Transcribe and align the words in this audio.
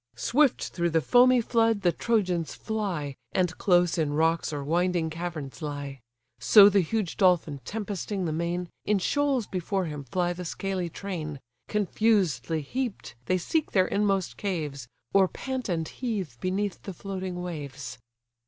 Swift 0.15 0.69
through 0.69 0.89
the 0.89 0.99
foamy 0.99 1.39
flood 1.39 1.81
the 1.81 1.91
Trojans 1.91 2.55
fly, 2.55 3.15
And 3.33 3.55
close 3.59 3.99
in 3.99 4.13
rocks 4.13 4.51
or 4.51 4.63
winding 4.63 5.11
caverns 5.11 5.61
lie: 5.61 5.99
So 6.39 6.69
the 6.69 6.79
huge 6.81 7.17
dolphin 7.17 7.59
tempesting 7.65 8.25
the 8.25 8.31
main, 8.33 8.67
In 8.83 8.97
shoals 8.97 9.45
before 9.45 9.85
him 9.85 10.03
fly 10.03 10.33
the 10.33 10.43
scaly 10.43 10.89
train, 10.89 11.39
Confusedly 11.67 12.63
heap'd 12.63 13.13
they 13.27 13.37
seek 13.37 13.73
their 13.73 13.85
inmost 13.85 14.37
caves, 14.37 14.87
Or 15.13 15.27
pant 15.27 15.69
and 15.69 15.87
heave 15.87 16.35
beneath 16.39 16.81
the 16.81 16.93
floating 16.93 17.43
waves. 17.43 17.99